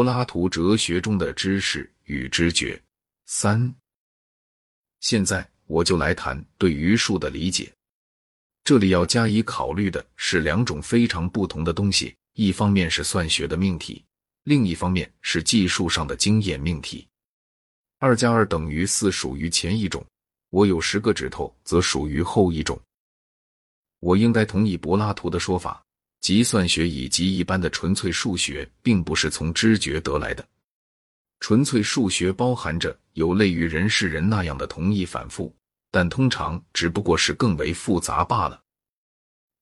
[0.00, 2.82] 柏拉图哲学中的知识与知觉。
[3.26, 3.74] 三，
[5.00, 7.70] 现在我就来谈对于数的理解。
[8.64, 14.02] 这里要加以考虑的是两种非常不同的东西：一方面是算学的命题，
[14.44, 17.06] 另一方面是技术上的经验命题。
[17.98, 20.02] 二加二等于四属于前一种，
[20.48, 22.80] 我有十个指头则属于后一种。
[23.98, 25.84] 我应该同意柏拉图的说法，
[26.20, 30.46] 计算学以及一般的纯粹数学并不是从知觉得来的。
[31.40, 35.54] 纯粹数学包含着有类于人是人那样的同义反复，
[35.90, 38.62] 但通常只不过是更为复杂罢了。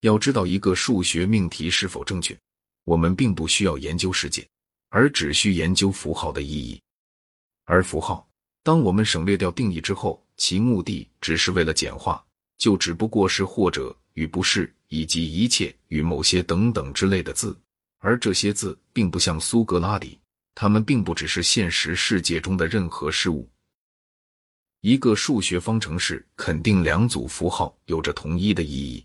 [0.00, 2.38] 要知道一个数学命题是否正确，
[2.84, 4.46] 我们并不需要研究世界，
[4.88, 6.80] 而只需研究符号的意义。
[7.64, 8.26] 而符号，
[8.62, 12.24] 当我们省略掉定义之后，其目的只是为了简化，
[12.56, 13.94] 就只不过是或者。
[14.16, 17.56] 与不是，以及一切与某些等等之类的字，
[17.98, 20.18] 而这些字并不像苏格拉底，
[20.54, 23.48] 他们并不只是现实世界中的任何事物。
[24.82, 29.04] 一个数学方程式肯定两组符号有着同一的意义。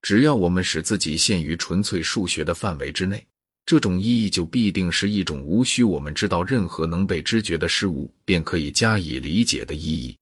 [0.00, 3.24] 只要我们使自己限于纯粹数学的范围之内，
[3.64, 10.18] 这种意义就必定是一种无需我们知道任何能被知觉的事物便可以加以理解的意义。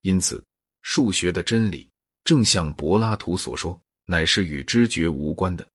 [0.00, 0.42] 因此，
[0.82, 1.88] 数学的真理。
[2.24, 5.66] 正像柏拉图所说，乃是与知觉无关的，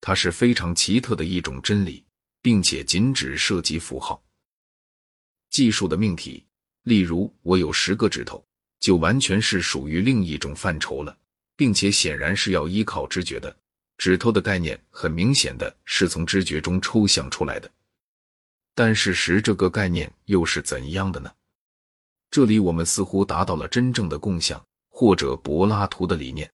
[0.00, 2.04] 它是非常奇特的一种真理，
[2.40, 4.22] 并且仅只涉及符号。
[5.50, 6.44] 技术的命题，
[6.82, 8.44] 例如我有十个指头，
[8.78, 11.16] 就完全是属于另一种范畴了，
[11.56, 13.56] 并且显然是要依靠知觉的。
[13.98, 17.70] 指头的概念很明显的是从知觉中抽象出来的，
[18.74, 21.32] 但事实这个概念又是怎样的呢？
[22.30, 24.64] 这里我们似乎达到了真正的共享。
[24.98, 26.50] 或者柏拉图的理念，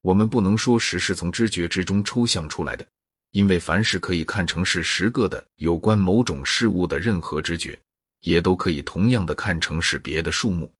[0.00, 2.86] 我们不能说实是从知觉之中抽象出来的，
[3.32, 7.76] 因为凡是可以看成是十个的有关某种事物的任何知觉，
[8.20, 10.72] 也都可以同样的看成是别的数目。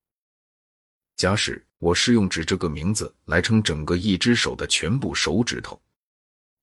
[1.16, 5.76] 假使我是用“指”这个名字来称整个一只手的全部手指头，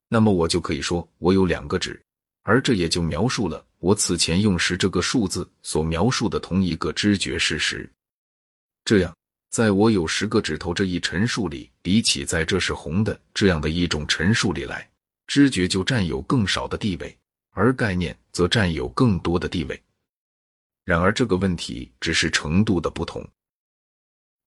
[0.08, 2.02] 那么我就可以说我有两个指，
[2.40, 7.86] 而这也就描述了我此前用“十”这个数字所描述的同一个知觉事实。
[8.86, 9.14] 这样。
[9.50, 14.88] 在我有十个指头这一陈述里，比起在这是红的这样的一种陈述里来，
[15.26, 17.18] 知觉就占有更少的地位，
[17.50, 19.82] 而概念则占有更多的地位。
[20.84, 23.28] 然而，这个问题只是程度的不同。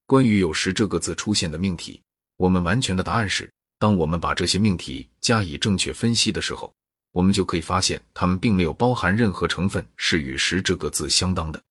[0.05, 2.01] 关于有时这个字出现的命题，
[2.37, 6.73] 我们完全的答案是：当我们把这些命题加以正确分析的时候，
[7.11, 11.61] 我们就可以发现它们并没有包含任何成分是与十这个字相当的。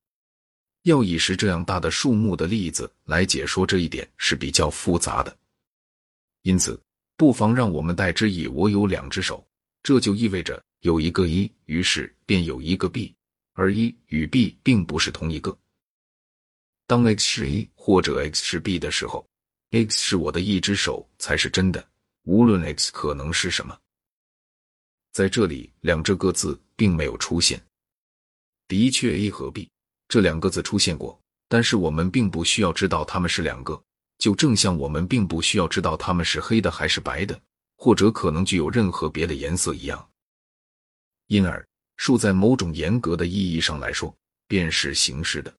[0.83, 5.35] 要以十这样大的数目的例子来解说这一点是比较复杂的，
[6.41, 6.79] 因此
[7.15, 9.45] 不妨让我们代之以我有两只手，
[9.81, 13.15] 这就意味着有一个一，于是便有一个 b，
[13.53, 15.57] 而一与 b 并不是同一个。
[16.85, 19.25] 当 x 是一或者 x 是 b 的时候
[19.71, 21.87] ，x 是我的一只手才是真的，
[22.23, 23.79] 无论 x 可能是什么。
[25.13, 27.61] 在这里，两这个字并没有出现，
[28.67, 29.69] 的确 a 和 b。
[30.13, 33.83] 这两个字出现过，但是我们并不需要知道它们是两个，
[34.19, 37.41] 就正像我们并不需要知道它们是黑的还是白的，
[37.77, 40.07] 或者可能具有任何别的颜色一样。
[41.29, 44.15] 因而，数在某种严格的意义上来说，
[44.47, 45.51] 便是形式的，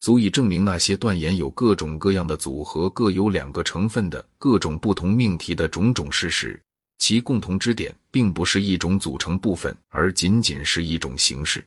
[0.00, 6.60] 足以证明那些断言有各种各样的组合、各有两个成分的各种不同命题的种种事实，
[6.98, 11.64] 其共同之点并不是一种组成部分，而仅仅是一种形式。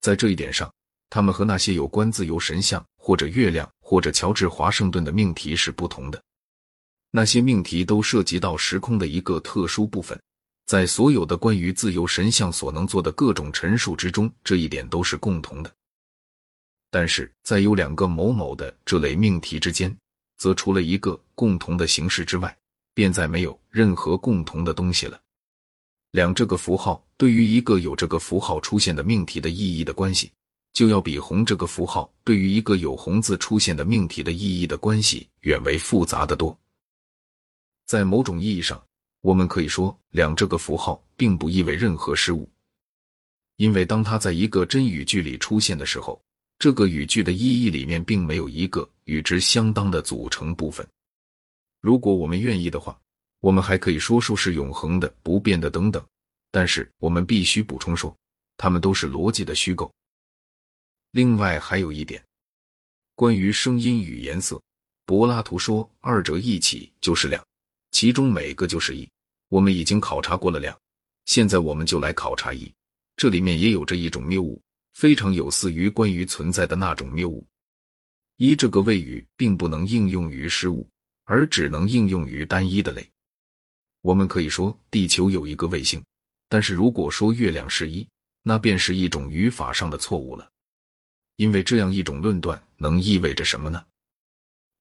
[0.00, 0.72] 在这一点上。
[1.14, 6.18] 他们和那些有关自由神像或者月亮或者乔治华盛顿的命题是不同的。
[7.10, 10.18] 那些命题都涉及到时空的一个特殊部分，
[10.64, 15.70] 在所有的关于自由神像所能做的各种陈述之中，这一点都是共同的。
[16.90, 19.94] 但是在有两个某某的这类命题之间，
[20.38, 22.56] 则除了一个共同的形式之外，
[22.94, 25.20] 便再没有任何共同的东西了。
[26.12, 30.32] 两这个符号对于一个有这个符号出现的命题的意义的关系。
[30.72, 36.56] 就要比红这个符号对于一个有红字出现的命题的意义的关系远为复杂的多。
[37.84, 38.82] 在某种意义上，
[39.20, 42.48] 我们可以说两这个符号并不意味任何事物，
[43.56, 46.20] 因为当它在一个真语句里出现的时候，
[46.58, 50.86] 这个语句的意义里面并没有一个与之相当的组成部分。
[51.80, 52.98] 如果我们愿意的话，
[53.40, 56.02] 我们还可以说数是永恒的、不变的等等，
[56.50, 58.16] 但是我们必须补充说，
[58.56, 59.92] 它们都是逻辑的虚构。
[61.12, 62.24] 另外还有一点，
[63.14, 64.58] 关于声音与颜色，
[65.04, 67.44] 柏拉图说二者一起就是两，
[67.90, 69.06] 其中每个就是一。
[69.50, 70.74] 我们已经考察过了两，
[71.26, 72.72] 现在我们就来考察一，
[73.14, 74.58] 这里面也有着一种谬误，
[74.94, 77.46] 非常有似于关于存在的那种谬误。
[78.38, 80.88] 一，这个谓语并不能应用于事物，
[81.24, 83.06] 而只能应用于单一的类。
[84.00, 86.02] 我们可以说地球有一个卫星，
[86.48, 88.08] 但是如果说月亮是一，
[88.42, 90.50] 那便是一种语法上的错误了。
[91.36, 93.84] 因为这样一种论断能意味着什么呢？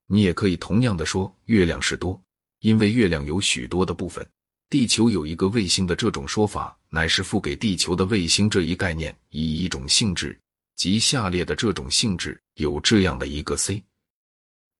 [0.07, 2.21] 你也可以同样的说月亮是多，
[2.59, 4.27] 因为月亮有许多的部分。
[4.69, 10.39] 地球有一个卫星的这种说法，乃是赋给地球的卫星这一概念以一种性质，
[10.75, 13.83] 即下列的这种性质有这样的一个 c。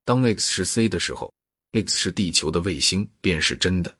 [0.05, 1.33] 当 x 是 c 的时候
[1.73, 3.93] ，x 是地球的卫星便是真的。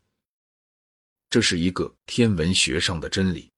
[1.30, 3.50] 这是一个天文学上的真理。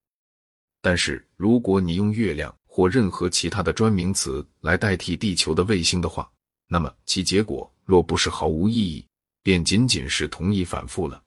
[0.82, 6.28] 但是如果你用月亮或任何其他的专名词来代替地球的卫星的话，
[6.68, 9.06] 那么其结果若不是毫无意义，
[9.44, 11.22] 便仅仅是同一反复了。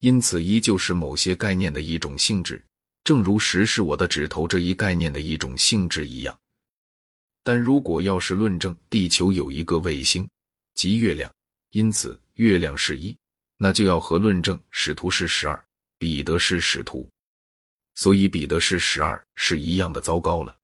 [0.00, 2.62] 因此，依旧是某些概念的一种性质，
[3.04, 6.38] 正如“十是我的指头”这一概念的一种性质一样。
[7.42, 10.28] 但如果要是论证地球有一个卫星，
[10.74, 11.32] 即月亮，
[11.70, 13.16] 因此月亮是一，
[13.56, 15.64] 那就要和论证使徒是十二，
[15.96, 17.08] 彼得是使徒，
[17.94, 20.56] 所以彼得是十二是一样的糟糕了。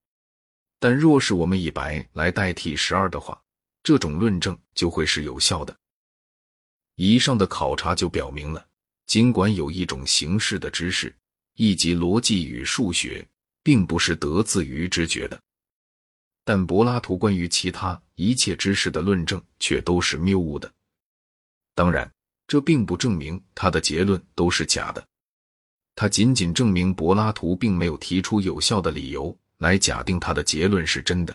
[0.78, 3.40] 但若是我们以白来代替十二的话，
[3.82, 5.76] 这种论证就会是有效的。
[6.96, 8.66] 以上的考察就表明了。
[9.06, 11.14] 尽管有一种形式的知识，
[11.54, 13.24] 以及逻辑与数学，
[13.62, 15.40] 并不是得自于知觉的，
[16.44, 20.72] 但柏拉图关于其他一切知识的论证却都是谬误的。
[21.74, 22.12] 当然，
[22.48, 25.06] 这并不证明他的结论都是假的，
[25.96, 31.34] 他仅仅证明柏拉图并没有提出有效的理由来假定他的结论是真的。